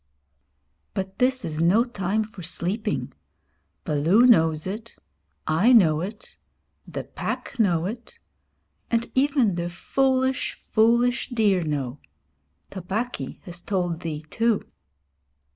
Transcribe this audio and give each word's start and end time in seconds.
'But 0.95 1.19
this 1.19 1.45
is 1.45 1.61
no 1.61 1.83
time 1.85 2.23
for 2.23 2.41
sleeping. 2.41 3.13
Baloo 3.83 4.25
knows 4.25 4.65
it; 4.65 4.95
I 5.45 5.71
know 5.73 6.01
it; 6.01 6.39
the 6.87 7.03
Pack 7.03 7.59
know 7.59 7.85
it; 7.85 8.17
and 8.89 9.11
even 9.13 9.53
the 9.53 9.69
foolish, 9.69 10.53
foolish 10.55 11.29
deer 11.29 11.63
know. 11.63 11.99
Tabaqui 12.71 13.41
has 13.43 13.61
told 13.61 13.99
thee, 13.99 14.25
too.' 14.31 14.65